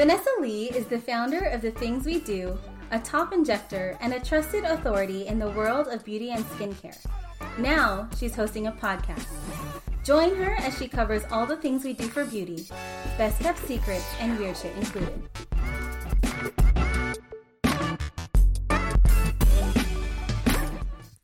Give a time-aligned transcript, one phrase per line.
[0.00, 2.56] Vanessa Lee is the founder of The Things We Do,
[2.90, 6.96] a top injector, and a trusted authority in the world of beauty and skincare.
[7.58, 9.26] Now she's hosting a podcast.
[10.02, 12.66] Join her as she covers all the things we do for beauty,
[13.18, 15.22] best kept secrets, and weird shit included.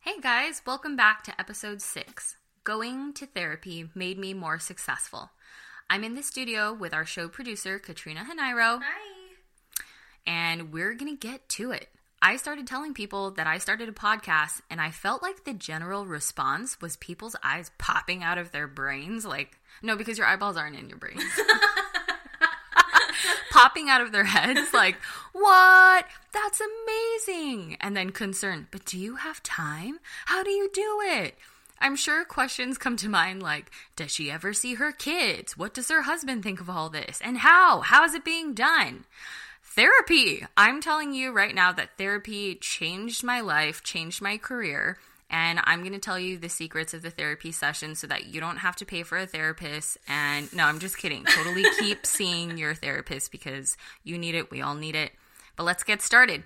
[0.01, 2.37] Hey guys, welcome back to episode 6.
[2.63, 5.31] Going to therapy made me more successful.
[5.89, 8.81] I'm in the studio with our show producer, Katrina Hanairo.
[8.83, 9.83] Hi.
[10.27, 11.89] And we're going to get to it.
[12.21, 16.05] I started telling people that I started a podcast, and I felt like the general
[16.05, 19.25] response was people's eyes popping out of their brains.
[19.25, 21.23] Like, no, because your eyeballs aren't in your brains.
[23.53, 24.97] popping out of their heads, like,
[25.33, 26.05] what?
[26.33, 27.77] That's amazing.
[27.81, 30.01] And then concern, but do you have time?
[30.25, 31.37] How do you do it?
[31.81, 35.57] I'm sure questions come to mind like, does she ever see her kids?
[35.57, 37.21] What does her husband think of all this?
[37.23, 37.81] And how?
[37.81, 39.05] How is it being done?
[39.63, 40.47] Therapy.
[40.57, 44.99] I'm telling you right now that therapy changed my life, changed my career.
[45.29, 48.41] And I'm going to tell you the secrets of the therapy session so that you
[48.41, 49.99] don't have to pay for a therapist.
[50.09, 51.25] And no, I'm just kidding.
[51.25, 54.51] Totally keep seeing your therapist because you need it.
[54.51, 55.13] We all need it.
[55.57, 56.45] But let's get started.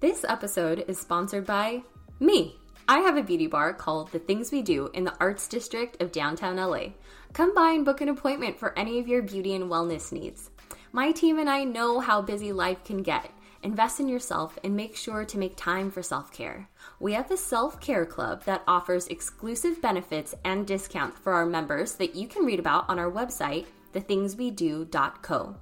[0.00, 1.82] This episode is sponsored by
[2.20, 2.54] me.
[2.88, 6.12] I have a beauty bar called The Things We Do in the Arts District of
[6.12, 6.90] downtown LA.
[7.32, 10.50] Come by and book an appointment for any of your beauty and wellness needs.
[10.92, 13.32] My team and I know how busy life can get.
[13.64, 16.68] Invest in yourself and make sure to make time for self care.
[17.00, 21.94] We have the Self Care Club that offers exclusive benefits and discounts for our members
[21.96, 25.56] that you can read about on our website, thethingswedo.co.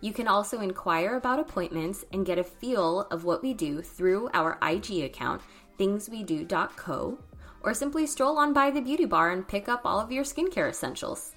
[0.00, 4.30] You can also inquire about appointments and get a feel of what we do through
[4.34, 5.42] our IG account,
[5.78, 7.18] thingswedo.co,
[7.62, 10.68] or simply stroll on by the beauty bar and pick up all of your skincare
[10.68, 11.34] essentials.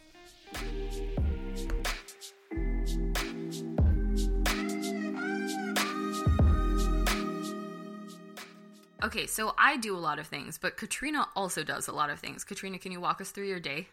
[9.03, 12.19] Okay, so I do a lot of things, but Katrina also does a lot of
[12.19, 12.43] things.
[12.43, 13.87] Katrina, can you walk us through your day?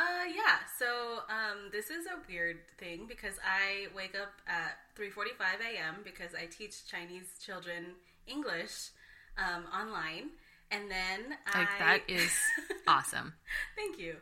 [0.00, 0.56] Uh, yeah.
[0.78, 0.86] So,
[1.28, 5.96] um, this is a weird thing because I wake up at 3:45 a.m.
[6.04, 7.94] because I teach Chinese children
[8.26, 8.90] English
[9.36, 10.30] um, online,
[10.70, 12.32] and then Like I, that is
[12.88, 13.34] awesome.
[13.76, 14.16] Thank you.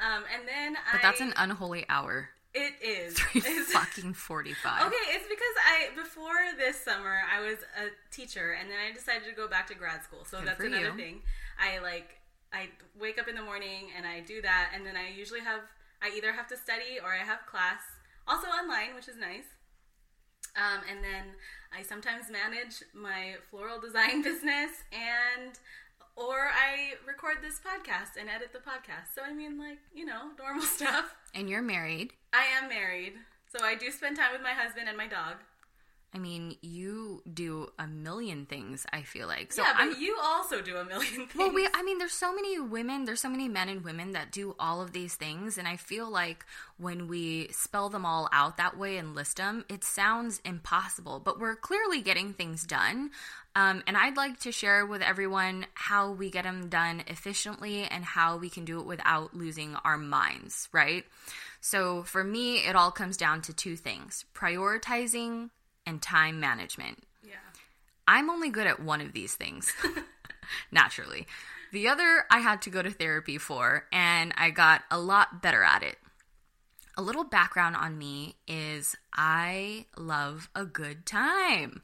[0.00, 0.92] Um, and then I.
[0.92, 1.02] But I.
[1.02, 2.28] that's an unholy hour.
[2.54, 3.14] It is.
[3.18, 4.82] Three It's- fucking forty-five.
[4.86, 9.24] Okay, it's because I before this summer I was a teacher and then I decided
[9.24, 10.26] to go back to grad school.
[10.26, 10.96] So Good that's another you.
[10.96, 11.22] thing.
[11.58, 12.20] I like
[12.52, 12.68] I
[13.00, 15.60] wake up in the morning and I do that and then I usually have
[16.02, 17.80] I either have to study or I have class
[18.26, 19.46] also online, which is nice.
[20.56, 21.34] Um, and then
[21.72, 25.58] I sometimes manage my floral design business and
[26.14, 29.14] or I record this podcast and edit the podcast.
[29.14, 31.14] So I mean like, you know, normal stuff.
[31.34, 32.12] And you're married.
[32.32, 33.14] I am married.
[33.56, 35.36] So I do spend time with my husband and my dog.
[36.14, 38.84] I mean, you do a million things.
[38.92, 39.62] I feel like so.
[39.62, 41.30] yeah, but I'm, you also do a million things.
[41.36, 41.66] well, we.
[41.72, 43.06] I mean, there's so many women.
[43.06, 46.10] There's so many men and women that do all of these things, and I feel
[46.10, 46.44] like
[46.76, 51.18] when we spell them all out that way and list them, it sounds impossible.
[51.18, 53.10] But we're clearly getting things done.
[53.54, 58.04] Um, and I'd like to share with everyone how we get them done efficiently and
[58.04, 61.04] how we can do it without losing our minds, right?
[61.60, 65.50] So for me, it all comes down to two things prioritizing
[65.86, 67.04] and time management.
[67.22, 67.36] yeah.
[68.06, 69.72] I'm only good at one of these things,
[70.72, 71.26] naturally.
[71.72, 75.62] The other I had to go to therapy for, and I got a lot better
[75.62, 75.96] at it.
[76.96, 81.80] A little background on me is I love a good time.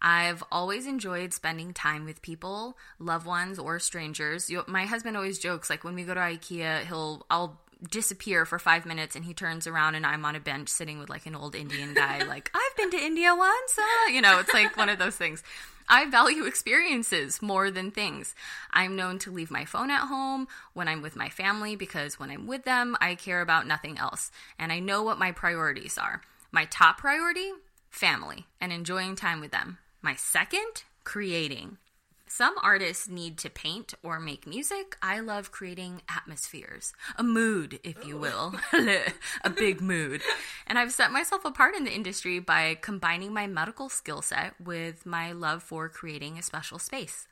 [0.00, 4.48] I've always enjoyed spending time with people, loved ones or strangers.
[4.48, 7.60] You, my husband always jokes like when we go to IKEA, he'll I'll
[7.90, 11.08] disappear for 5 minutes and he turns around and I'm on a bench sitting with
[11.08, 13.78] like an old Indian guy like I've been to India once.
[13.78, 15.42] Uh, you know, it's like one of those things.
[15.88, 18.34] I value experiences more than things.
[18.70, 22.30] I'm known to leave my phone at home when I'm with my family because when
[22.30, 24.30] I'm with them, I care about nothing else.
[24.58, 26.20] And I know what my priorities are.
[26.52, 27.52] My top priority,
[27.88, 29.78] family and enjoying time with them.
[30.02, 31.78] My second, creating.
[32.28, 34.96] Some artists need to paint or make music.
[35.02, 38.20] I love creating atmospheres, a mood, if you oh.
[38.20, 38.54] will,
[39.44, 40.22] a big mood.
[40.66, 45.06] And I've set myself apart in the industry by combining my medical skill set with
[45.06, 47.26] my love for creating a special space.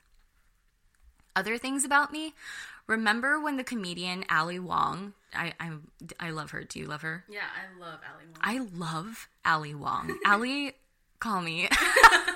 [1.35, 2.33] Other things about me
[2.87, 5.71] remember when the comedian Ali Wong, I, I,
[6.19, 6.63] I love her.
[6.63, 7.25] Do you love her?
[7.29, 8.41] Yeah, I love Ali Wong.
[8.41, 10.17] I love Ali Wong.
[10.25, 10.73] Ali,
[11.19, 11.69] call me.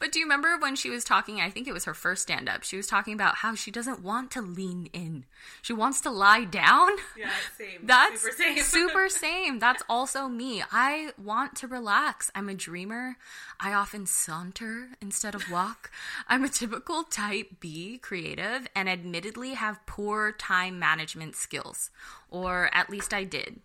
[0.00, 1.42] But do you remember when she was talking?
[1.42, 2.62] I think it was her first stand up.
[2.62, 5.26] She was talking about how she doesn't want to lean in.
[5.60, 6.92] She wants to lie down.
[7.18, 7.80] Yeah, same.
[7.84, 8.62] That's super same.
[8.62, 9.58] super same.
[9.58, 10.62] That's also me.
[10.72, 12.30] I want to relax.
[12.34, 13.18] I'm a dreamer.
[13.60, 15.90] I often saunter instead of walk.
[16.26, 21.90] I'm a typical type B creative and admittedly have poor time management skills,
[22.30, 23.60] or at least I did.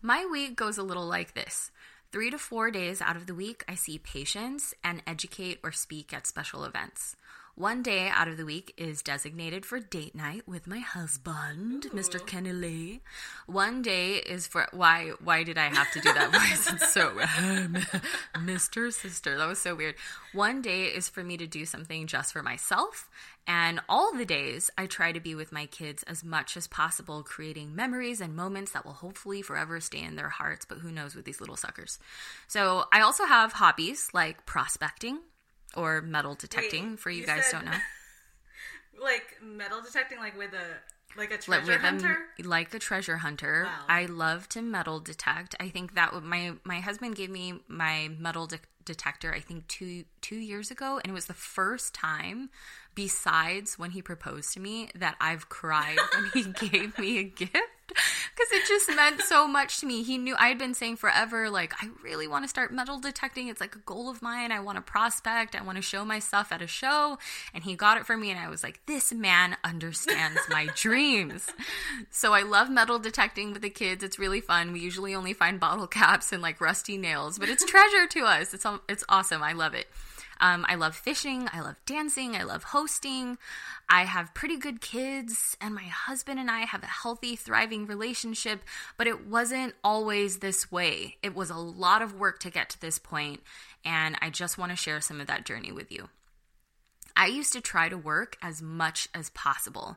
[0.00, 1.70] My week goes a little like this.
[2.12, 6.12] Three to four days out of the week, I see patients and educate or speak
[6.12, 7.16] at special events.
[7.54, 12.24] One day out of the week is designated for date night with my husband, Mr.
[12.26, 13.02] Kenny Lee.
[13.46, 16.72] One day is for why why did I have to do that voice?
[16.72, 17.10] It's so
[18.36, 18.90] Mr.
[18.90, 19.36] Sister.
[19.36, 19.96] That was so weird.
[20.32, 23.10] One day is for me to do something just for myself,
[23.46, 27.22] and all the days I try to be with my kids as much as possible,
[27.22, 31.14] creating memories and moments that will hopefully forever stay in their hearts, but who knows
[31.14, 31.98] with these little suckers.
[32.48, 35.18] So, I also have hobbies like prospecting
[35.76, 37.78] or metal detecting Wait, for you, you guys said- don't know.
[39.02, 42.16] like metal detecting, like with a like a Like treasure a- hunter.
[42.42, 43.64] like a treasure hunter.
[43.66, 43.84] Wow.
[43.88, 45.54] I love to metal detect.
[45.60, 49.32] I think that would my my husband gave me my metal de- detector.
[49.34, 52.48] I think two two years ago, and it was the first time,
[52.94, 57.56] besides when he proposed to me, that I've cried when he gave me a gift
[57.88, 60.02] because it just meant so much to me.
[60.02, 63.48] He knew I had been saying forever, like I really want to start metal detecting.
[63.48, 64.52] It's like a goal of mine.
[64.52, 65.54] I want to prospect.
[65.54, 67.18] I want to show my stuff at a show,
[67.54, 71.48] and he got it for me, and I was like, this man understands my dreams.
[72.10, 74.02] So I love metal detecting with the kids.
[74.02, 74.72] It's really fun.
[74.72, 78.54] We usually only find bottle caps and like rusty nails, but it's treasure to us.
[78.54, 79.42] It's it's awesome.
[79.42, 79.88] I love it.
[80.42, 81.48] Um, I love fishing.
[81.52, 82.34] I love dancing.
[82.34, 83.38] I love hosting.
[83.88, 88.62] I have pretty good kids, and my husband and I have a healthy, thriving relationship,
[88.98, 91.16] but it wasn't always this way.
[91.22, 93.40] It was a lot of work to get to this point,
[93.84, 96.08] and I just want to share some of that journey with you.
[97.16, 99.96] I used to try to work as much as possible.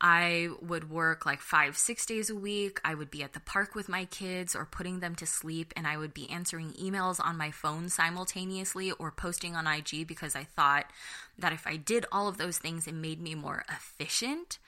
[0.00, 2.80] I would work like five, six days a week.
[2.84, 5.86] I would be at the park with my kids or putting them to sleep, and
[5.86, 10.44] I would be answering emails on my phone simultaneously or posting on IG because I
[10.44, 10.86] thought
[11.38, 14.58] that if I did all of those things, it made me more efficient.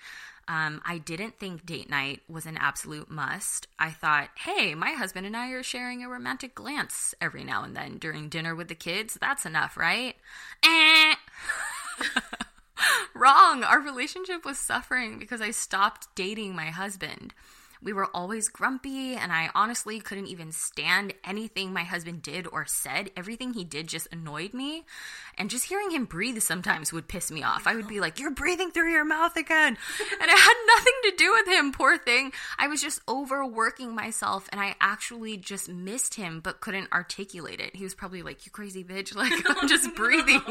[0.48, 3.68] Um, I didn't think date night was an absolute must.
[3.78, 7.76] I thought, hey, my husband and I are sharing a romantic glance every now and
[7.76, 9.18] then during dinner with the kids.
[9.20, 10.16] That's enough, right?
[10.64, 11.14] Eh.
[13.14, 13.64] Wrong.
[13.64, 17.34] Our relationship was suffering because I stopped dating my husband.
[17.80, 22.66] We were always grumpy, and I honestly couldn't even stand anything my husband did or
[22.66, 23.10] said.
[23.16, 24.84] Everything he did just annoyed me.
[25.36, 27.68] And just hearing him breathe sometimes would piss me off.
[27.68, 29.78] I would be like, You're breathing through your mouth again.
[30.20, 32.32] And it had nothing to do with him, poor thing.
[32.58, 37.76] I was just overworking myself, and I actually just missed him but couldn't articulate it.
[37.76, 39.14] He was probably like, You crazy bitch.
[39.18, 40.42] Like, I'm just breathing.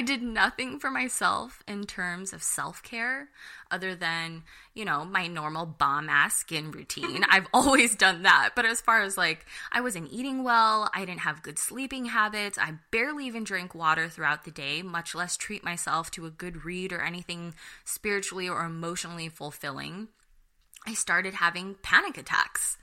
[0.00, 3.28] I did nothing for myself in terms of self care
[3.70, 7.22] other than, you know, my normal bomb ass skin routine.
[7.30, 8.52] I've always done that.
[8.56, 12.56] But as far as like, I wasn't eating well, I didn't have good sleeping habits,
[12.56, 16.64] I barely even drank water throughout the day, much less treat myself to a good
[16.64, 17.52] read or anything
[17.84, 20.08] spiritually or emotionally fulfilling.
[20.86, 22.78] I started having panic attacks.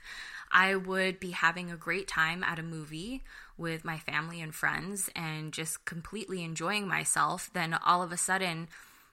[0.50, 3.24] I would be having a great time at a movie
[3.56, 7.50] with my family and friends and just completely enjoying myself.
[7.52, 8.68] Then all of a sudden,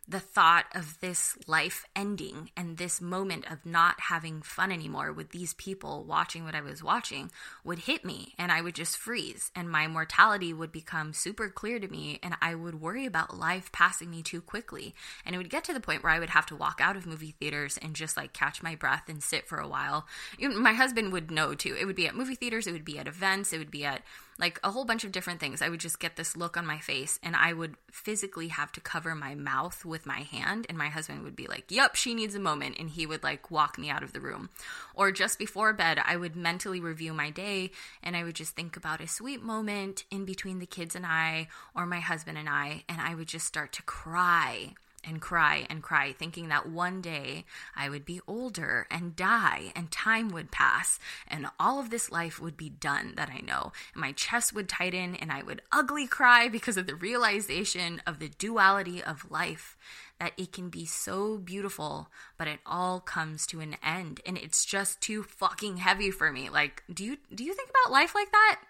[0.07, 5.31] the thought of this life ending and this moment of not having fun anymore with
[5.31, 7.31] these people watching what I was watching
[7.63, 11.79] would hit me and I would just freeze and my mortality would become super clear
[11.79, 14.93] to me and I would worry about life passing me too quickly.
[15.25, 17.07] And it would get to the point where I would have to walk out of
[17.07, 20.05] movie theaters and just like catch my breath and sit for a while.
[20.39, 21.75] My husband would know too.
[21.79, 24.03] It would be at movie theaters, it would be at events, it would be at
[24.37, 25.61] like a whole bunch of different things.
[25.61, 28.81] I would just get this look on my face and I would physically have to
[28.81, 30.65] cover my mouth with my hand.
[30.67, 32.75] And my husband would be like, Yep, she needs a moment.
[32.77, 34.49] And he would like walk me out of the room.
[34.93, 37.71] Or just before bed, I would mentally review my day
[38.03, 41.47] and I would just think about a sweet moment in between the kids and I
[41.73, 42.83] or my husband and I.
[42.89, 44.73] And I would just start to cry
[45.05, 47.45] and cry and cry, thinking that one day
[47.75, 52.41] I would be older and die and time would pass and all of this life
[52.41, 53.71] would be done that I know.
[53.93, 58.19] And my chest would tighten and I would ugly cry because of the realization of
[58.19, 59.77] the duality of life
[60.19, 64.65] that it can be so beautiful, but it all comes to an end and it's
[64.65, 66.49] just too fucking heavy for me.
[66.49, 68.61] Like, do you do you think about life like that?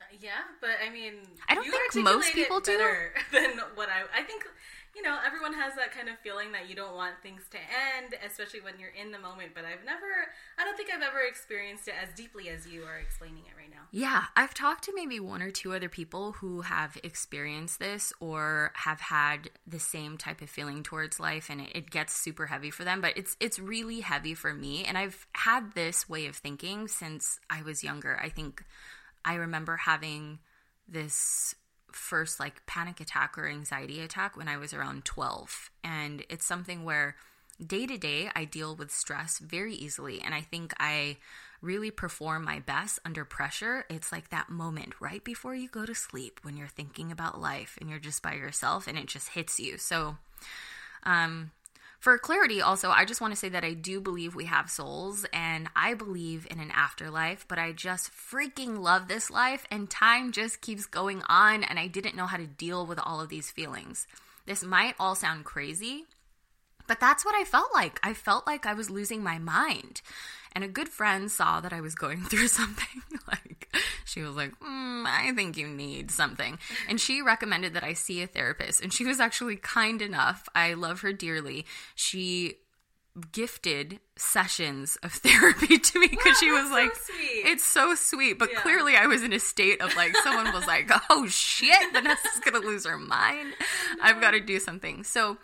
[0.00, 1.14] Uh, yeah, but I mean,
[1.48, 2.78] I don't think most people do.
[3.32, 4.20] than what I.
[4.20, 4.44] I think
[5.00, 8.14] you know, everyone has that kind of feeling that you don't want things to end,
[8.26, 9.52] especially when you're in the moment.
[9.54, 10.04] But I've never,
[10.58, 13.70] I don't think I've ever experienced it as deeply as you are explaining it right
[13.70, 13.84] now.
[13.92, 18.72] Yeah, I've talked to maybe one or two other people who have experienced this or
[18.74, 22.70] have had the same type of feeling towards life, and it, it gets super heavy
[22.70, 23.00] for them.
[23.00, 27.40] But it's it's really heavy for me, and I've had this way of thinking since
[27.48, 28.20] I was younger.
[28.22, 28.64] I think
[29.24, 30.40] I remember having
[30.86, 31.54] this
[31.94, 35.70] first like panic attack or anxiety attack when I was around 12.
[35.84, 37.16] And it's something where
[37.64, 40.20] day to day I deal with stress very easily.
[40.20, 41.18] And I think I
[41.62, 43.84] really perform my best under pressure.
[43.90, 47.76] It's like that moment right before you go to sleep when you're thinking about life
[47.80, 49.76] and you're just by yourself and it just hits you.
[49.76, 50.16] So,
[51.02, 51.50] um,
[52.00, 55.26] for clarity, also, I just want to say that I do believe we have souls
[55.34, 60.32] and I believe in an afterlife, but I just freaking love this life and time
[60.32, 63.50] just keeps going on and I didn't know how to deal with all of these
[63.50, 64.06] feelings.
[64.46, 66.06] This might all sound crazy,
[66.90, 68.00] but that's what I felt like.
[68.02, 70.02] I felt like I was losing my mind.
[70.56, 73.02] And a good friend saw that I was going through something.
[73.28, 73.72] like,
[74.04, 76.58] she was like, mm, I think you need something.
[76.88, 78.82] And she recommended that I see a therapist.
[78.82, 80.48] And she was actually kind enough.
[80.52, 81.64] I love her dearly.
[81.94, 82.56] She
[83.30, 87.46] gifted sessions of therapy to me because she was so like sweet.
[87.46, 88.60] it's so sweet but Yeah.
[88.60, 92.64] clearly i was in a state of like someone was like oh shit vanessa's gonna
[92.64, 93.54] lose her mind
[94.00, 95.38] i've got to do something so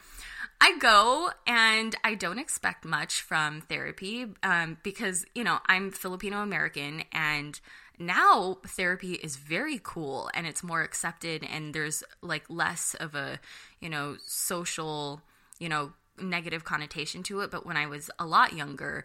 [0.61, 6.43] I go and I don't expect much from therapy um, because, you know, I'm Filipino
[6.43, 7.61] American and
[7.99, 13.39] now therapy is very cool and it's more accepted and there's like less of a,
[13.81, 15.21] you know, social,
[15.59, 17.51] you know, negative connotation to it.
[17.51, 19.05] But when I was a lot younger,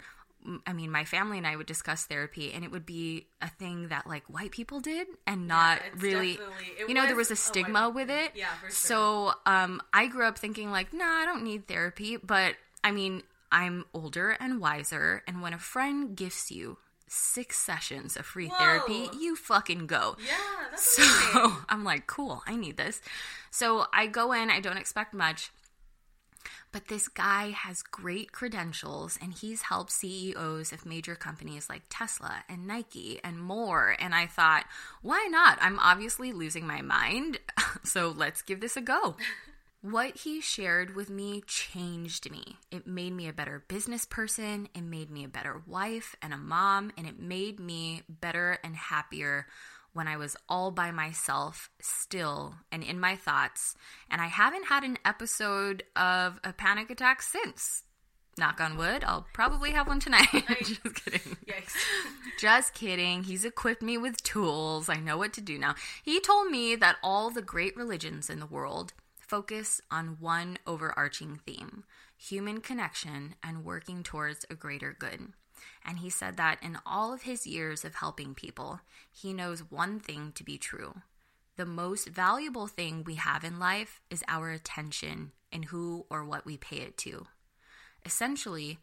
[0.65, 3.89] I mean, my family and I would discuss therapy, and it would be a thing
[3.89, 6.39] that like white people did, and not it's really.
[6.87, 8.31] You know, there was a a stigma people with it.
[8.35, 8.71] Yeah, for sure.
[8.71, 12.17] So, um, I grew up thinking like, nah, I don't need therapy.
[12.17, 18.15] But I mean, I'm older and wiser, and when a friend gifts you six sessions
[18.15, 20.15] of free therapy, you fucking go.
[20.25, 20.33] Yeah,
[20.69, 21.57] that's So amazing.
[21.67, 23.01] I'm like, cool, I need this.
[23.51, 25.51] So I go in, I don't expect much.
[26.71, 32.43] But this guy has great credentials and he's helped CEOs of major companies like Tesla
[32.47, 33.95] and Nike and more.
[33.99, 34.65] And I thought,
[35.01, 35.57] why not?
[35.61, 37.39] I'm obviously losing my mind.
[37.83, 39.15] So let's give this a go.
[39.81, 42.57] What he shared with me changed me.
[42.69, 46.37] It made me a better business person, it made me a better wife and a
[46.37, 49.47] mom, and it made me better and happier
[49.93, 53.75] when I was all by myself, still and in my thoughts.
[54.09, 57.83] And I haven't had an episode of a panic attack since.
[58.37, 60.27] Knock on wood, I'll probably have one tonight.
[60.31, 61.37] Just kidding.
[61.45, 61.75] Yikes.
[62.39, 63.23] Just kidding.
[63.23, 64.87] He's equipped me with tools.
[64.87, 65.75] I know what to do now.
[66.01, 71.39] He told me that all the great religions in the world focus on one overarching
[71.45, 71.83] theme
[72.17, 75.33] human connection and working towards a greater good.
[75.85, 79.99] And he said that in all of his years of helping people, he knows one
[79.99, 81.01] thing to be true.
[81.57, 86.45] The most valuable thing we have in life is our attention and who or what
[86.45, 87.27] we pay it to.
[88.05, 88.79] Essentially,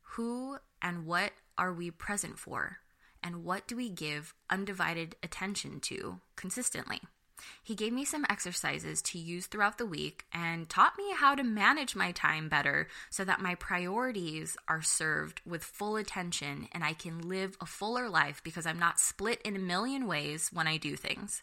[0.00, 2.78] who and what are we present for?
[3.22, 7.00] And what do we give undivided attention to consistently?
[7.62, 11.42] He gave me some exercises to use throughout the week and taught me how to
[11.42, 16.92] manage my time better so that my priorities are served with full attention and I
[16.92, 20.76] can live a fuller life because I'm not split in a million ways when I
[20.76, 21.42] do things.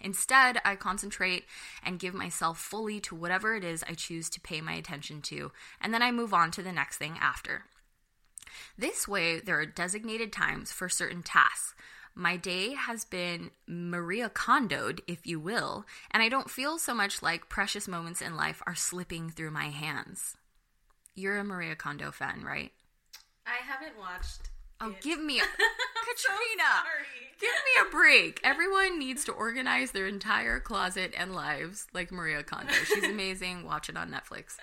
[0.00, 1.44] Instead, I concentrate
[1.84, 5.50] and give myself fully to whatever it is I choose to pay my attention to,
[5.80, 7.64] and then I move on to the next thing after.
[8.76, 11.74] This way, there are designated times for certain tasks.
[12.20, 17.22] My day has been Maria Kondoed, if you will, and I don't feel so much
[17.22, 20.36] like precious moments in life are slipping through my hands.
[21.14, 22.72] You're a Maria Kondo fan, right?
[23.46, 24.50] I haven't watched.
[24.80, 25.00] Oh, it.
[25.00, 25.42] give me a
[26.08, 26.68] Katrina.
[26.82, 27.06] Sorry.
[27.40, 28.40] Give me a break.
[28.42, 32.72] Everyone needs to organize their entire closet and lives like Maria Kondo.
[32.72, 33.64] She's amazing.
[33.64, 34.56] Watch it on Netflix.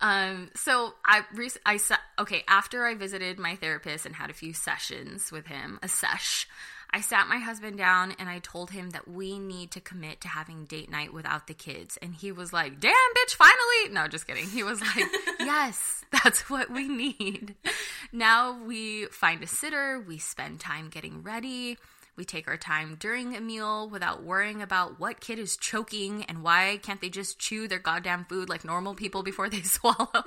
[0.00, 4.34] Um, so I rec- I sa- okay after I visited my therapist and had a
[4.34, 6.46] few sessions with him, a sesh.
[6.90, 10.28] I sat my husband down and I told him that we need to commit to
[10.28, 11.98] having date night without the kids.
[12.00, 14.46] And he was like, "Damn, bitch, finally!" No, just kidding.
[14.46, 15.04] He was like,
[15.40, 17.54] "Yes, that's what we need."
[18.12, 20.00] Now we find a sitter.
[20.06, 21.78] We spend time getting ready.
[22.16, 26.42] We take our time during a meal without worrying about what kid is choking and
[26.42, 30.24] why can't they just chew their goddamn food like normal people before they swallow.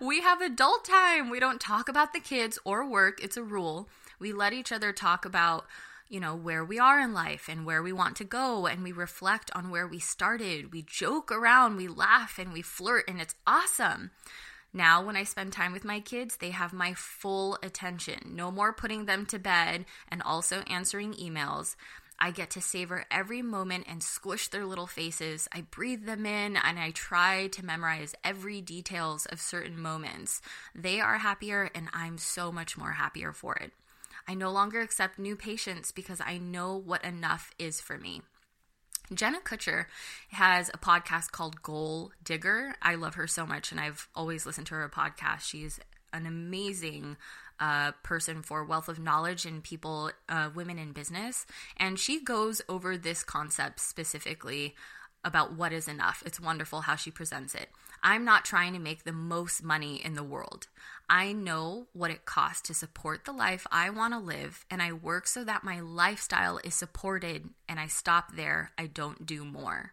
[0.00, 1.30] we have adult time.
[1.30, 3.22] We don't talk about the kids or work.
[3.22, 3.88] It's a rule.
[4.18, 5.66] We let each other talk about
[6.08, 8.66] you know, where we are in life and where we want to go.
[8.66, 10.72] And we reflect on where we started.
[10.72, 14.12] We joke around, we laugh, and we flirt, and it's awesome.
[14.76, 18.34] Now, when I spend time with my kids, they have my full attention.
[18.34, 21.76] No more putting them to bed and also answering emails.
[22.20, 25.48] I get to savor every moment and squish their little faces.
[25.50, 30.42] I breathe them in and I try to memorize every details of certain moments.
[30.74, 33.72] They are happier and I'm so much more happier for it.
[34.28, 38.20] I no longer accept new patients because I know what enough is for me.
[39.12, 39.86] Jenna Kutcher
[40.30, 42.74] has a podcast called Goal Digger.
[42.82, 45.42] I love her so much and I've always listened to her podcast.
[45.42, 45.78] She's
[46.12, 47.16] an amazing
[47.58, 51.46] uh, person for wealth of knowledge and people, uh, women in business.
[51.76, 54.74] And she goes over this concept specifically
[55.26, 56.22] about what is enough.
[56.24, 57.68] It's wonderful how she presents it.
[58.02, 60.68] I'm not trying to make the most money in the world.
[61.10, 64.92] I know what it costs to support the life I want to live, and I
[64.92, 68.70] work so that my lifestyle is supported and I stop there.
[68.78, 69.92] I don't do more.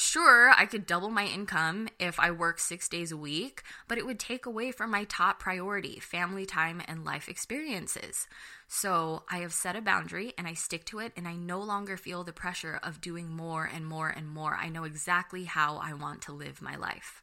[0.00, 4.06] Sure, I could double my income if I work six days a week, but it
[4.06, 8.28] would take away from my top priority family time and life experiences.
[8.68, 11.96] So I have set a boundary and I stick to it, and I no longer
[11.96, 14.54] feel the pressure of doing more and more and more.
[14.54, 17.20] I know exactly how I want to live my life.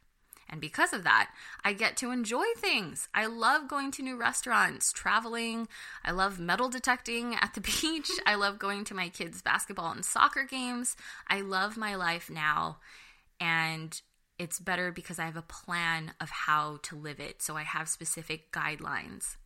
[0.50, 1.32] And because of that,
[1.64, 3.08] I get to enjoy things.
[3.14, 5.68] I love going to new restaurants, traveling.
[6.04, 8.10] I love metal detecting at the beach.
[8.25, 10.96] I love going to my kids' basketball and soccer games.
[11.28, 12.78] I love my life now.
[13.40, 14.00] And
[14.38, 17.42] it's better because I have a plan of how to live it.
[17.42, 19.38] So I have specific guidelines.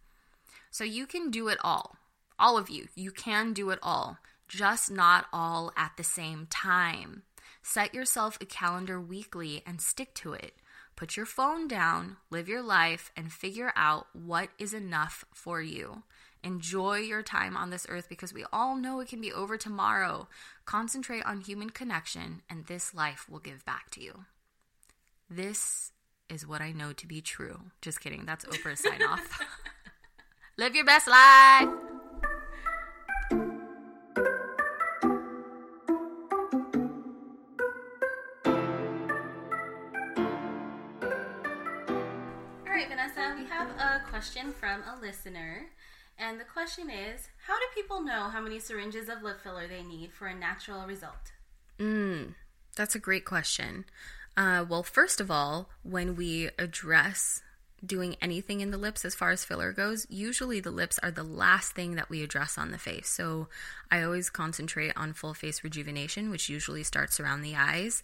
[0.72, 1.96] So you can do it all.
[2.38, 7.24] All of you, you can do it all, just not all at the same time.
[7.62, 10.54] Set yourself a calendar weekly and stick to it.
[11.00, 16.04] Put your phone down, live your life, and figure out what is enough for you.
[16.44, 20.28] Enjoy your time on this earth because we all know it can be over tomorrow.
[20.66, 24.26] Concentrate on human connection, and this life will give back to you.
[25.30, 25.94] This
[26.28, 27.62] is what I know to be true.
[27.82, 28.26] Just kidding.
[28.26, 29.42] That's Oprah's sign off.
[30.58, 31.89] live your best life.
[44.20, 45.68] Question from a listener.
[46.18, 49.82] And the question is How do people know how many syringes of lip filler they
[49.82, 51.32] need for a natural result?
[51.80, 52.34] Mm,
[52.76, 53.86] that's a great question.
[54.36, 57.42] Uh, well, first of all, when we address
[57.86, 61.24] doing anything in the lips as far as filler goes, usually the lips are the
[61.24, 63.08] last thing that we address on the face.
[63.08, 63.48] So
[63.90, 68.04] I always concentrate on full face rejuvenation, which usually starts around the eyes.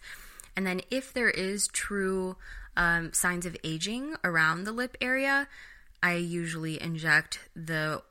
[0.56, 2.36] And then if there is true
[2.74, 5.46] um, signs of aging around the lip area,
[6.02, 8.02] I usually inject the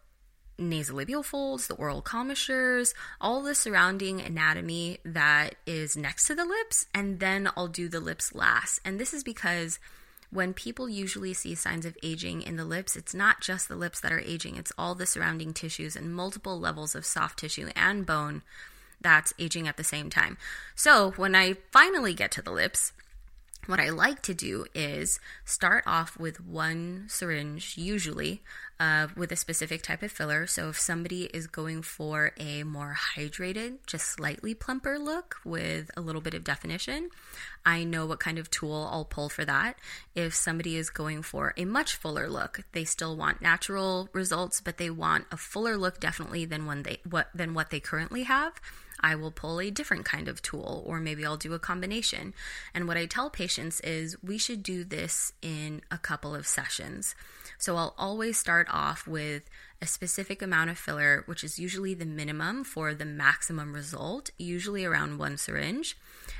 [0.57, 6.87] nasolabial folds, the oral commissures, all the surrounding anatomy that is next to the lips,
[6.93, 8.79] and then I'll do the lips last.
[8.85, 9.79] And this is because
[10.31, 13.99] when people usually see signs of aging in the lips, it's not just the lips
[13.99, 18.05] that are aging, it's all the surrounding tissues and multiple levels of soft tissue and
[18.05, 18.41] bone
[19.01, 20.37] that's aging at the same time.
[20.73, 22.91] So when I finally get to the lips,
[23.67, 28.41] what I like to do is start off with one syringe, usually
[28.79, 30.47] uh, with a specific type of filler.
[30.47, 36.01] So, if somebody is going for a more hydrated, just slightly plumper look with a
[36.01, 37.09] little bit of definition,
[37.65, 39.77] I know what kind of tool I'll pull for that.
[40.13, 44.77] If somebody is going for a much fuller look, they still want natural results, but
[44.77, 48.59] they want a fuller look definitely than when they what than what they currently have.
[48.99, 52.33] I will pull a different kind of tool, or maybe I'll do a combination.
[52.73, 57.15] And what I tell patients is we should do this in a couple of sessions.
[57.57, 59.43] So I'll always start off with
[59.81, 64.85] a specific amount of filler, which is usually the minimum for the maximum result, usually
[64.85, 65.97] around one syringe.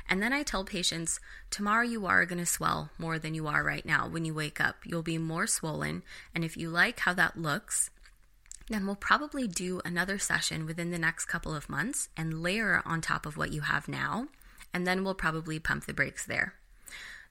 [0.08, 3.62] And then I tell patients, tomorrow you are going to swell more than you are
[3.62, 4.08] right now.
[4.08, 6.02] When you wake up, you'll be more swollen.
[6.34, 7.90] And if you like how that looks,
[8.68, 13.00] then we'll probably do another session within the next couple of months and layer on
[13.00, 14.28] top of what you have now.
[14.74, 16.54] And then we'll probably pump the brakes there.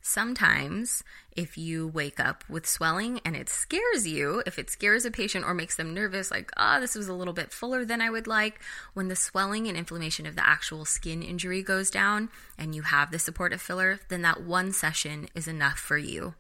[0.08, 1.04] Sometimes,
[1.36, 5.46] if you wake up with swelling and it scares you, if it scares a patient
[5.46, 8.12] or makes them nervous, like, ah, oh, this was a little bit fuller than I
[8.12, 8.62] would like,
[8.94, 13.10] when the swelling and inflammation of the actual skin injury goes down and you have
[13.10, 16.36] the supportive filler, then that one session is enough for you.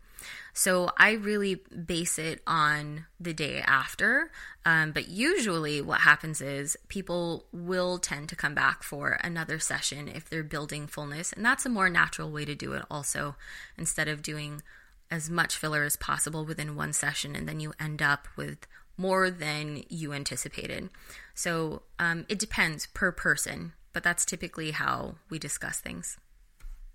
[0.54, 4.32] So I really base it on the day after.
[4.66, 10.08] Um, but usually, what happens is people will tend to come back for another session
[10.08, 11.34] if they're building fullness.
[11.34, 13.36] And that's a more natural way to do it, also,
[13.78, 14.64] instead of doing
[15.12, 19.30] as much filler as possible within one session and then you end up with more
[19.30, 20.90] than you anticipated.
[21.34, 26.18] So um, it depends per person, but that's typically how we discuss things.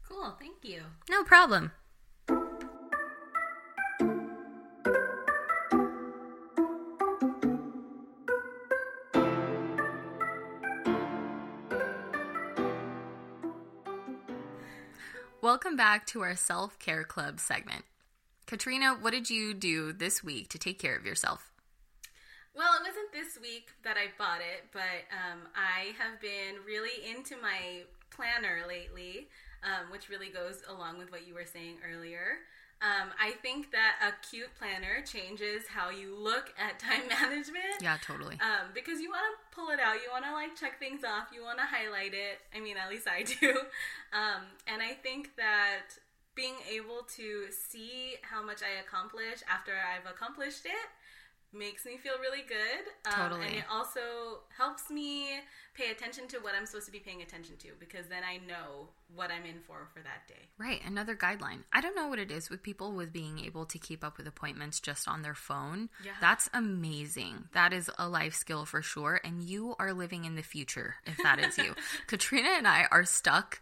[0.08, 0.82] Cool, thank you.
[1.08, 1.72] No problem.
[15.50, 17.84] Welcome back to our self care club segment.
[18.46, 21.50] Katrina, what did you do this week to take care of yourself?
[22.54, 27.04] Well, it wasn't this week that I bought it, but um, I have been really
[27.04, 27.82] into my
[28.14, 29.26] planner lately,
[29.64, 32.46] um, which really goes along with what you were saying earlier.
[32.82, 37.82] Um, I think that a cute planner changes how you look at time management.
[37.82, 38.40] Yeah, totally.
[38.40, 41.28] Um, because you want to pull it out, you want to like check things off,
[41.34, 42.40] you want to highlight it.
[42.56, 43.50] I mean, at least I do.
[44.12, 45.92] Um, and I think that
[46.34, 50.88] being able to see how much I accomplish after I've accomplished it
[51.52, 53.12] makes me feel really good.
[53.12, 53.46] Um, Totally.
[53.48, 55.40] And it also helps me
[55.74, 58.88] pay attention to what I'm supposed to be paying attention to because then I know
[59.14, 60.48] what I'm in for for that day.
[60.58, 61.64] Right, another guideline.
[61.72, 64.26] I don't know what it is with people with being able to keep up with
[64.26, 65.88] appointments just on their phone.
[66.04, 66.12] Yeah.
[66.20, 67.48] That's amazing.
[67.52, 69.20] That is a life skill for sure.
[69.24, 71.74] And you are living in the future if that is you.
[72.06, 73.60] Katrina and I are stuck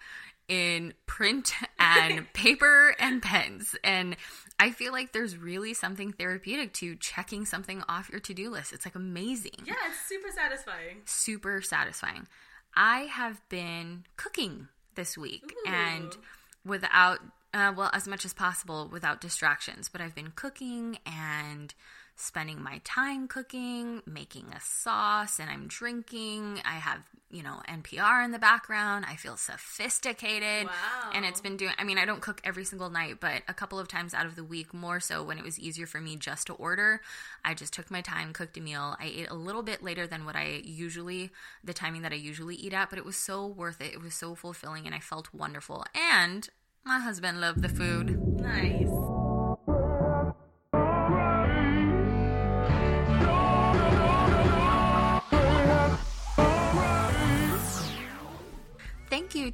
[0.48, 3.76] in print and paper and pens.
[3.84, 4.16] And
[4.58, 8.72] I feel like there's really something therapeutic to checking something off your to do list.
[8.72, 11.02] It's like amazing Yeah, it's super satisfying.
[11.04, 12.26] super satisfying.
[12.74, 15.70] I have been cooking this week Ooh.
[15.70, 16.16] and
[16.64, 17.18] without,
[17.54, 21.72] uh, well, as much as possible without distractions, but I've been cooking and
[22.20, 26.60] spending my time cooking, making a sauce, and I'm drinking.
[26.64, 29.06] I have, you know, NPR in the background.
[29.08, 30.66] I feel sophisticated.
[30.66, 31.10] Wow.
[31.14, 33.78] And it's been doing, I mean, I don't cook every single night, but a couple
[33.78, 36.48] of times out of the week, more so when it was easier for me just
[36.48, 37.00] to order.
[37.44, 38.96] I just took my time, cooked a meal.
[38.98, 41.30] I ate a little bit later than what I usually,
[41.62, 43.94] the timing that I usually eat at, but it was so worth it.
[43.94, 45.84] It was so fulfilling and I felt wonderful.
[45.94, 46.48] And
[46.84, 48.40] my husband loved the food.
[48.40, 49.17] Nice.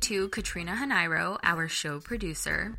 [0.05, 2.77] To Katrina Hanairo, our show producer,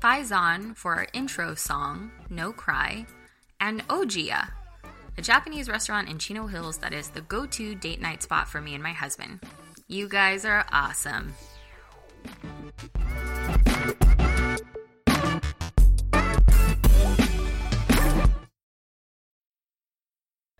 [0.00, 3.06] Faizan for our intro song, No Cry,
[3.60, 4.50] and Ojiya,
[5.16, 8.60] a Japanese restaurant in Chino Hills that is the go to date night spot for
[8.60, 9.38] me and my husband.
[9.86, 11.34] You guys are awesome.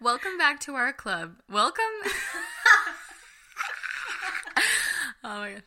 [0.00, 1.40] Welcome back to our club.
[1.50, 1.84] Welcome.
[5.24, 5.62] oh my god.